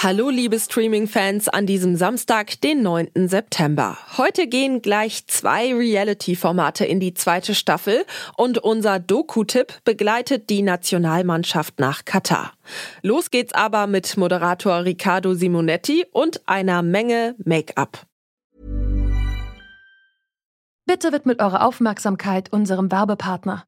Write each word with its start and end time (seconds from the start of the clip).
Hallo 0.00 0.30
liebe 0.30 0.60
Streaming-Fans 0.60 1.48
an 1.48 1.66
diesem 1.66 1.96
Samstag, 1.96 2.60
den 2.60 2.82
9. 2.82 3.08
September. 3.26 3.98
Heute 4.16 4.46
gehen 4.46 4.80
gleich 4.80 5.26
zwei 5.26 5.74
Reality-Formate 5.74 6.84
in 6.84 7.00
die 7.00 7.14
zweite 7.14 7.52
Staffel 7.52 8.04
und 8.36 8.58
unser 8.58 9.00
Doku-Tipp 9.00 9.80
begleitet 9.82 10.50
die 10.50 10.62
Nationalmannschaft 10.62 11.80
nach 11.80 12.04
Katar. 12.04 12.52
Los 13.02 13.32
geht's 13.32 13.52
aber 13.52 13.88
mit 13.88 14.16
Moderator 14.16 14.84
Riccardo 14.84 15.34
Simonetti 15.34 16.06
und 16.12 16.48
einer 16.48 16.82
Menge 16.82 17.34
Make-up. 17.44 18.06
Bitte 20.86 21.10
widmet 21.10 21.40
eure 21.40 21.62
Aufmerksamkeit 21.62 22.52
unserem 22.52 22.92
Werbepartner. 22.92 23.67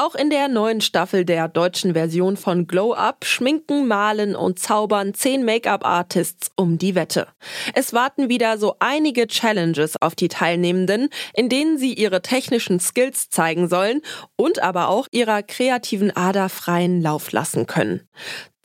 Auch 0.00 0.14
in 0.14 0.30
der 0.30 0.46
neuen 0.46 0.80
Staffel 0.80 1.24
der 1.24 1.48
deutschen 1.48 1.94
Version 1.94 2.36
von 2.36 2.68
Glow 2.68 2.94
Up 2.94 3.24
schminken, 3.24 3.88
malen 3.88 4.36
und 4.36 4.60
zaubern 4.60 5.12
zehn 5.12 5.44
Make-up-Artists 5.44 6.52
um 6.54 6.78
die 6.78 6.94
Wette. 6.94 7.26
Es 7.74 7.92
warten 7.92 8.28
wieder 8.28 8.58
so 8.58 8.76
einige 8.78 9.26
Challenges 9.26 10.00
auf 10.00 10.14
die 10.14 10.28
Teilnehmenden, 10.28 11.08
in 11.34 11.48
denen 11.48 11.78
sie 11.78 11.94
ihre 11.94 12.22
technischen 12.22 12.78
Skills 12.78 13.28
zeigen 13.30 13.68
sollen 13.68 14.00
und 14.36 14.62
aber 14.62 14.88
auch 14.88 15.08
ihrer 15.10 15.42
kreativen 15.42 16.14
Ader 16.14 16.48
freien 16.48 17.02
Lauf 17.02 17.32
lassen 17.32 17.66
können. 17.66 18.08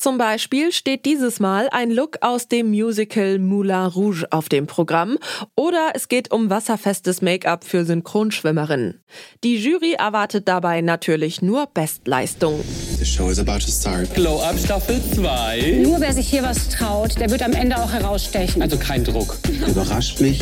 Zum 0.04 0.18
Beispiel 0.18 0.74
steht 0.74 1.06
dieses 1.06 1.40
Mal 1.40 1.70
ein 1.72 1.90
Look 1.90 2.18
aus 2.20 2.50
dem 2.50 2.72
Musical 2.72 3.40
Moulin 3.40 3.86
Rouge 3.86 4.26
auf 4.32 4.50
dem 4.50 4.68
Programm 4.68 5.18
oder 5.56 5.94
es 5.94 6.10
geht 6.10 6.30
um 6.30 6.50
wasserfestes 6.50 7.22
Make-up 7.22 7.64
für 7.64 7.86
Synchronschwimmerinnen. 7.86 9.00
Die 9.46 9.56
Jury 9.56 9.94
erwartet 9.94 10.50
dabei 10.50 10.82
natürlich 10.82 11.42
nur 11.42 11.68
Bestleistung. 11.74 12.62
The 12.98 13.06
show 13.06 13.30
is 13.30 13.40
about 13.40 13.60
to 13.60 13.72
start. 13.72 14.14
Glow 14.14 14.42
Up 14.42 14.60
Staffel 14.60 15.02
2. 15.16 15.84
Nur 15.84 16.02
wer 16.02 16.12
sich 16.12 16.28
hier 16.28 16.44
was 16.44 16.68
traut, 16.68 17.18
der 17.18 17.30
wird 17.30 17.42
am 17.42 17.54
Ende 17.54 17.78
auch 17.78 17.94
herausstechen. 17.94 18.62
Also 18.62 18.78
kein 18.78 19.06
Druck. 19.06 19.38
Überrascht 19.66 20.20
mich 20.20 20.42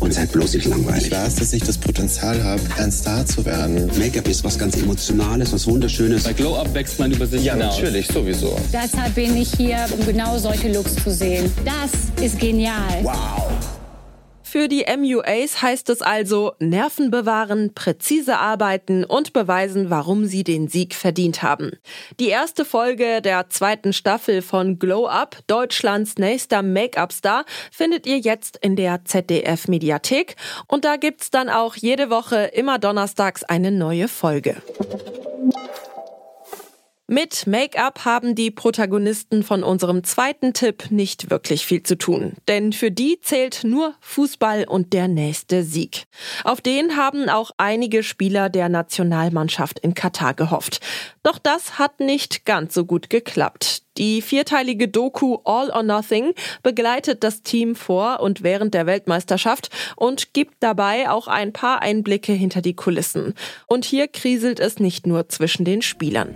und 0.00 0.12
seid 0.14 0.32
bloß 0.32 0.54
nicht 0.54 0.66
langweilig. 0.66 1.06
Ich 1.06 1.12
weiß, 1.12 1.36
dass 1.36 1.52
ich 1.52 1.62
das 1.62 1.76
Potenzial 1.78 2.42
habe, 2.42 2.60
ein 2.78 2.90
Star 2.92 3.24
zu 3.26 3.44
werden. 3.44 3.90
Make-up 3.98 4.28
ist 4.28 4.44
was 4.44 4.58
ganz 4.58 4.76
Emotionales, 4.76 5.52
was 5.52 5.66
Wunderschönes. 5.66 6.24
Bei 6.24 6.32
Glow 6.32 6.56
Up 6.56 6.72
wächst 6.74 6.98
man 6.98 7.10
über 7.12 7.26
sich 7.26 7.42
Ja, 7.44 7.54
hinaus. 7.54 7.76
natürlich, 7.76 8.06
sowieso. 8.08 8.56
Deshalb 8.72 9.14
bin 9.14 9.36
ich 9.36 9.50
hier, 9.56 9.78
um 9.98 10.04
genau 10.06 10.38
solche 10.38 10.72
Looks 10.72 10.94
zu 11.02 11.10
sehen. 11.10 11.50
Das 11.64 12.24
ist 12.24 12.38
genial. 12.38 13.00
Wow. 13.02 13.47
Für 14.50 14.66
die 14.66 14.86
MUAs 14.88 15.60
heißt 15.60 15.90
es 15.90 16.00
also 16.00 16.54
Nerven 16.58 17.10
bewahren, 17.10 17.74
präzise 17.74 18.38
arbeiten 18.38 19.04
und 19.04 19.34
beweisen, 19.34 19.90
warum 19.90 20.24
sie 20.24 20.42
den 20.42 20.68
Sieg 20.68 20.94
verdient 20.94 21.42
haben. 21.42 21.72
Die 22.18 22.28
erste 22.28 22.64
Folge 22.64 23.20
der 23.20 23.50
zweiten 23.50 23.92
Staffel 23.92 24.40
von 24.40 24.78
Glow 24.78 25.06
Up, 25.06 25.36
Deutschlands 25.48 26.16
nächster 26.16 26.62
Make-up-Star, 26.62 27.44
findet 27.70 28.06
ihr 28.06 28.20
jetzt 28.20 28.56
in 28.62 28.74
der 28.74 29.04
ZDF 29.04 29.68
Mediathek 29.68 30.36
und 30.66 30.86
da 30.86 30.96
gibt's 30.96 31.28
dann 31.28 31.50
auch 31.50 31.76
jede 31.76 32.08
Woche 32.08 32.44
immer 32.54 32.78
donnerstags 32.78 33.44
eine 33.44 33.70
neue 33.70 34.08
Folge. 34.08 34.62
Mit 37.10 37.46
Make-up 37.46 38.04
haben 38.04 38.34
die 38.34 38.50
Protagonisten 38.50 39.42
von 39.42 39.62
unserem 39.64 40.04
zweiten 40.04 40.52
Tipp 40.52 40.90
nicht 40.90 41.30
wirklich 41.30 41.64
viel 41.64 41.82
zu 41.82 41.96
tun, 41.96 42.34
denn 42.48 42.74
für 42.74 42.90
die 42.90 43.18
zählt 43.22 43.64
nur 43.64 43.94
Fußball 44.00 44.66
und 44.68 44.92
der 44.92 45.08
nächste 45.08 45.64
Sieg. 45.64 46.04
Auf 46.44 46.60
den 46.60 46.98
haben 46.98 47.30
auch 47.30 47.50
einige 47.56 48.02
Spieler 48.02 48.50
der 48.50 48.68
Nationalmannschaft 48.68 49.78
in 49.78 49.94
Katar 49.94 50.34
gehofft. 50.34 50.80
Doch 51.22 51.38
das 51.38 51.78
hat 51.78 51.98
nicht 51.98 52.44
ganz 52.44 52.74
so 52.74 52.84
gut 52.84 53.08
geklappt. 53.08 53.84
Die 53.96 54.20
vierteilige 54.20 54.86
Doku 54.86 55.38
All 55.44 55.70
or 55.70 55.82
Nothing 55.82 56.34
begleitet 56.62 57.24
das 57.24 57.42
Team 57.42 57.74
vor 57.74 58.20
und 58.20 58.42
während 58.42 58.74
der 58.74 58.84
Weltmeisterschaft 58.84 59.70
und 59.96 60.34
gibt 60.34 60.56
dabei 60.60 61.08
auch 61.08 61.26
ein 61.26 61.54
paar 61.54 61.80
Einblicke 61.80 62.32
hinter 62.32 62.60
die 62.60 62.76
Kulissen. 62.76 63.32
Und 63.66 63.86
hier 63.86 64.08
kriselt 64.08 64.60
es 64.60 64.78
nicht 64.78 65.06
nur 65.06 65.30
zwischen 65.30 65.64
den 65.64 65.80
Spielern. 65.80 66.34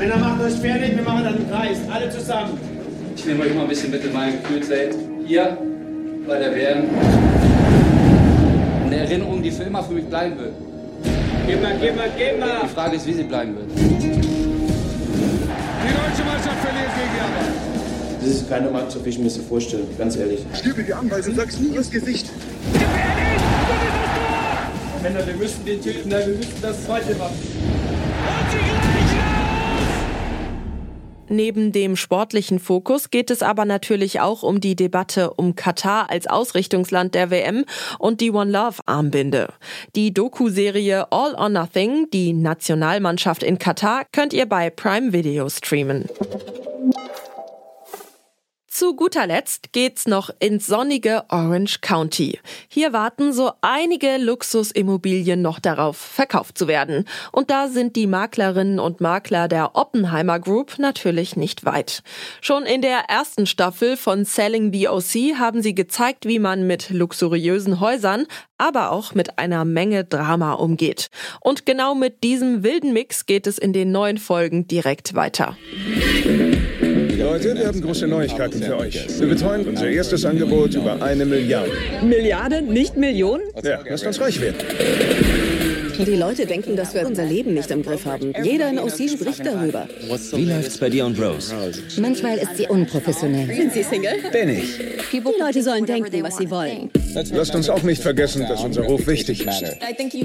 Männer, 0.00 0.16
macht 0.16 0.40
euch 0.40 0.54
fertig, 0.54 0.96
wir 0.96 1.02
machen 1.02 1.24
dann 1.24 1.34
einen 1.34 1.50
Kreis. 1.50 1.76
Alle 1.92 2.08
zusammen. 2.08 2.58
Ich 3.14 3.26
nehme 3.26 3.42
euch 3.42 3.54
mal 3.54 3.64
ein 3.64 3.68
bisschen 3.68 3.90
mit 3.90 4.02
in 4.02 4.14
mein 4.14 4.42
Kühlzelt. 4.44 4.94
Hier 5.26 5.58
bei 6.26 6.38
der 6.38 6.54
WM. 6.54 6.84
Eine 8.86 8.96
Erinnerung, 8.96 9.42
die 9.42 9.50
für 9.50 9.64
immer 9.64 9.82
für 9.84 9.92
mich 9.92 10.06
bleiben 10.06 10.38
wird. 10.38 10.54
Geh 11.46 11.56
mal, 11.56 11.76
geh 11.78 11.92
mal, 11.92 12.08
geh 12.16 12.32
mal. 12.40 12.60
Die 12.64 12.68
Frage 12.68 12.96
ist, 12.96 13.06
wie 13.06 13.12
sie 13.12 13.24
bleiben 13.24 13.54
wird. 13.56 13.66
Die 13.76 13.82
deutsche 15.92 16.24
Mannschaft 16.24 16.60
verliert 16.62 16.90
gegen 16.96 17.16
Japan. 17.18 17.52
Das 18.22 18.30
ist 18.30 18.48
keine 18.48 18.70
Mannschaft, 18.70 19.04
wie 19.04 19.10
ich 19.10 19.18
mir 19.18 19.24
das 19.24 19.34
so 19.34 19.42
vorstelle, 19.42 19.82
ganz 19.98 20.16
ehrlich. 20.16 20.46
Stübe 20.54 20.82
die 20.82 20.94
Anweisung, 20.94 21.34
sag's 21.34 21.60
nie 21.60 21.76
ins 21.76 21.90
Gesicht. 21.90 22.30
Männer, 25.02 25.26
wir 25.26 25.34
müssen 25.34 25.62
den 25.66 25.82
töten, 25.82 26.08
nein, 26.08 26.22
wir 26.26 26.36
müssen 26.38 26.54
das 26.62 26.86
zweite 26.86 27.14
machen. 27.16 27.36
Neben 31.32 31.70
dem 31.70 31.94
sportlichen 31.94 32.58
Fokus 32.58 33.10
geht 33.10 33.30
es 33.30 33.40
aber 33.40 33.64
natürlich 33.64 34.18
auch 34.18 34.42
um 34.42 34.60
die 34.60 34.74
Debatte 34.74 35.30
um 35.30 35.54
Katar 35.54 36.10
als 36.10 36.26
Ausrichtungsland 36.26 37.14
der 37.14 37.30
WM 37.30 37.64
und 38.00 38.20
die 38.20 38.32
One 38.32 38.50
Love 38.50 38.80
Armbinde. 38.86 39.52
Die 39.94 40.12
Doku-Serie 40.12 41.12
All 41.12 41.36
or 41.36 41.48
Nothing, 41.48 42.08
die 42.12 42.32
Nationalmannschaft 42.32 43.44
in 43.44 43.60
Katar, 43.60 44.06
könnt 44.10 44.32
ihr 44.32 44.46
bei 44.46 44.70
Prime 44.70 45.12
Video 45.12 45.48
streamen. 45.48 46.06
Zu 48.80 48.96
guter 48.96 49.26
Letzt 49.26 49.74
geht's 49.74 50.08
noch 50.08 50.30
ins 50.38 50.66
sonnige 50.66 51.24
Orange 51.28 51.82
County. 51.82 52.40
Hier 52.66 52.94
warten 52.94 53.34
so 53.34 53.52
einige 53.60 54.16
Luxusimmobilien 54.16 55.42
noch 55.42 55.58
darauf, 55.58 55.98
verkauft 55.98 56.56
zu 56.56 56.66
werden. 56.66 57.04
Und 57.30 57.50
da 57.50 57.68
sind 57.68 57.94
die 57.94 58.06
Maklerinnen 58.06 58.78
und 58.80 59.02
Makler 59.02 59.48
der 59.48 59.76
Oppenheimer 59.76 60.40
Group 60.40 60.78
natürlich 60.78 61.36
nicht 61.36 61.66
weit. 61.66 62.02
Schon 62.40 62.62
in 62.62 62.80
der 62.80 63.00
ersten 63.10 63.44
Staffel 63.44 63.98
von 63.98 64.24
Selling 64.24 64.72
the 64.72 64.88
OC 64.88 65.38
haben 65.38 65.60
sie 65.60 65.74
gezeigt, 65.74 66.24
wie 66.24 66.38
man 66.38 66.66
mit 66.66 66.88
luxuriösen 66.88 67.80
Häusern, 67.80 68.24
aber 68.56 68.92
auch 68.92 69.14
mit 69.14 69.38
einer 69.38 69.66
Menge 69.66 70.04
Drama 70.04 70.54
umgeht. 70.54 71.08
Und 71.42 71.66
genau 71.66 71.94
mit 71.94 72.24
diesem 72.24 72.62
wilden 72.62 72.94
Mix 72.94 73.26
geht 73.26 73.46
es 73.46 73.58
in 73.58 73.74
den 73.74 73.92
neuen 73.92 74.16
Folgen 74.16 74.66
direkt 74.66 75.14
weiter. 75.14 75.58
Leute, 77.30 77.56
wir 77.56 77.68
haben 77.68 77.80
große 77.80 78.08
Neuigkeiten 78.08 78.60
für 78.60 78.76
euch. 78.76 79.06
Wir 79.20 79.28
betreuen 79.28 79.64
unser 79.64 79.88
erstes 79.88 80.24
Angebot 80.24 80.74
über 80.74 81.00
eine 81.00 81.24
Milliarde. 81.24 81.70
Milliarde, 82.02 82.60
nicht 82.60 82.96
Millionen? 82.96 83.44
Ja, 83.62 83.78
lasst 83.88 84.04
uns 84.04 84.20
reich 84.20 84.40
werden. 84.40 84.56
Die 85.96 86.16
Leute 86.16 86.44
denken, 86.44 86.74
dass 86.74 86.92
wir 86.92 87.06
unser 87.06 87.24
Leben 87.24 87.54
nicht 87.54 87.70
im 87.70 87.84
Griff 87.84 88.04
haben. 88.04 88.32
Jeder 88.42 88.70
in 88.70 88.80
OC 88.80 89.10
spricht 89.10 89.46
darüber. 89.46 89.86
Wie 90.32 90.44
läuft's 90.44 90.78
bei 90.78 90.90
dir 90.90 91.06
und 91.06 91.20
Rose? 91.20 91.54
Manchmal 92.00 92.36
ist 92.38 92.56
sie 92.56 92.66
unprofessionell. 92.66 93.54
Sind 93.54 93.74
Sie 93.74 93.84
Single? 93.84 94.14
Bin 94.32 94.48
ich. 94.48 94.80
Die 95.12 95.22
Leute 95.38 95.62
sollen 95.62 95.86
denken, 95.86 96.24
was 96.24 96.36
sie 96.36 96.50
wollen. 96.50 96.90
Lasst 97.14 97.54
uns 97.54 97.70
auch 97.70 97.84
nicht 97.84 98.02
vergessen, 98.02 98.44
dass 98.48 98.64
unser 98.64 98.82
Ruf 98.82 99.06
wichtig 99.06 99.46
ist. 99.46 99.62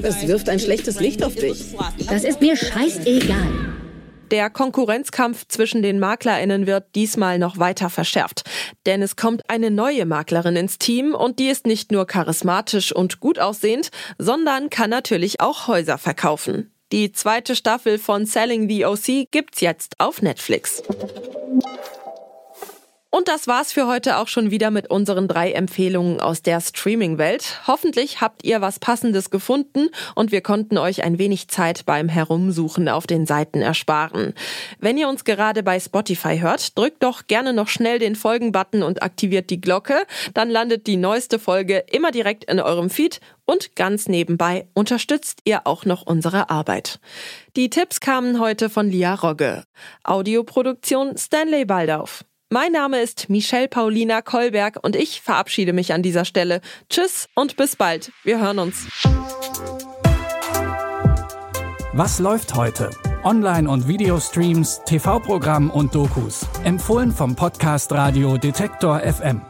Das 0.02 0.28
wirft 0.28 0.50
ein 0.50 0.60
schlechtes 0.60 1.00
Licht 1.00 1.24
auf 1.24 1.36
dich. 1.36 1.66
Das 2.10 2.24
ist 2.24 2.42
mir 2.42 2.56
scheißegal. 2.56 3.75
Der 4.32 4.50
Konkurrenzkampf 4.50 5.48
zwischen 5.48 5.84
den 5.84 6.00
MaklerInnen 6.00 6.66
wird 6.66 6.96
diesmal 6.96 7.38
noch 7.38 7.60
weiter 7.60 7.90
verschärft. 7.90 8.44
Denn 8.86 9.02
es 9.02 9.16
kommt 9.16 9.50
eine 9.50 9.70
neue 9.70 10.06
Maklerin 10.06 10.56
ins 10.56 10.80
Team 10.80 11.14
und 11.14 11.38
die 11.40 11.48
ist 11.48 11.68
nicht 11.68 11.92
nur 11.92 12.08
charismatisch 12.08 12.92
und 12.92 13.20
gut 13.20 13.40
aussehend, 13.40 13.92
sondern 14.18 14.70
kann 14.70 14.90
natürlich 14.90 15.42
auch 15.42 15.68
Häuser 15.68 15.98
verkaufen. 15.98 16.72
Die 16.92 17.12
zweite 17.12 17.56
Staffel 17.56 17.98
von 17.98 18.26
Selling 18.26 18.70
the 18.70 18.86
OC 18.86 19.30
gibt's 19.32 19.62
jetzt 19.62 20.00
auf 20.00 20.22
Netflix. 20.22 20.82
Und 23.16 23.30
das 23.30 23.48
war's 23.48 23.72
für 23.72 23.88
heute 23.88 24.18
auch 24.18 24.28
schon 24.28 24.52
wieder 24.52 24.72
mit 24.72 24.90
unseren 24.90 25.30
drei 25.30 25.54
Empfehlungen 25.54 26.20
aus 26.20 26.42
der 26.42 26.60
Streaming-Welt. 26.60 27.62
Hoffentlich 27.66 28.20
habt 28.20 28.44
ihr 28.44 28.60
was 28.60 28.78
Passendes 28.78 29.30
gefunden 29.30 29.88
und 30.16 30.34
wir 30.34 30.42
konnten 30.42 30.78
euch 30.78 31.02
ein 31.02 31.18
wenig 31.18 31.48
Zeit 31.48 31.86
beim 31.86 32.10
Herumsuchen 32.10 32.90
auf 32.90 33.08
den 33.08 33.26
Seiten 33.26 33.62
ersparen. 33.62 34.34
Wenn 34.80 34.98
ihr 34.98 35.08
uns 35.08 35.24
gerade 35.24 35.64
bei 35.64 35.80
Spotify 35.80 36.40
hört, 36.40 36.78
drückt 36.78 37.04
doch 37.04 37.26
gerne 37.28 37.54
noch 37.54 37.70
schnell 37.70 38.00
den 38.00 38.18
Folgen-Button 38.18 38.84
und 38.84 39.02
aktiviert 39.02 39.50
die 39.50 39.62
Glocke. 39.62 39.96
Dann 40.34 40.50
landet 40.50 40.86
die 40.86 40.98
neueste 40.98 41.40
Folge 41.40 41.86
immer 41.90 42.12
direkt 42.12 42.44
in 42.44 42.60
eurem 42.60 42.90
Feed 42.90 43.22
und 43.46 43.78
ganz 43.78 44.10
nebenbei 44.10 44.68
unterstützt 44.74 45.40
ihr 45.46 45.66
auch 45.66 45.86
noch 45.86 46.06
unsere 46.06 46.50
Arbeit. 46.50 47.00
Die 47.56 47.70
Tipps 47.70 48.02
kamen 48.02 48.42
heute 48.42 48.70
von 48.70 48.90
Lia 48.90 49.14
Rogge. 49.14 49.64
Audioproduktion 50.04 51.18
Stanley 51.18 51.64
Baldauf. 51.64 52.26
Mein 52.52 52.74
Name 52.74 53.02
ist 53.02 53.28
Michelle 53.28 53.68
Paulina 53.68 54.22
Kolberg 54.22 54.78
und 54.84 54.96
ich 54.96 55.22
verabschiede 55.22 55.74
mich 55.74 55.94
an 55.94 56.04
dieser 56.04 56.26
Stelle. 56.26 56.62
Tschüss 56.92 57.28
und 57.34 57.56
bis 57.56 57.76
bald. 57.76 58.12
Wir 58.24 58.40
hören 58.40 58.60
uns. 58.60 58.88
Was 61.94 62.20
läuft 62.20 62.54
heute? 62.54 62.92
Online- 63.24 63.68
und 63.68 63.88
Videostreams, 63.88 64.82
TV-Programm 64.86 65.72
und 65.72 65.96
Dokus. 65.96 66.46
Empfohlen 66.64 67.12
vom 67.12 67.36
Podcast 67.36 67.92
Radio 67.92 68.38
Detektor 68.38 69.00
FM. 69.00 69.42